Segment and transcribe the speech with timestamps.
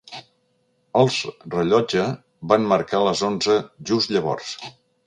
[1.01, 1.17] Els
[1.57, 2.07] rellotge
[2.53, 3.61] va marcar les onze
[3.93, 4.57] just llavors.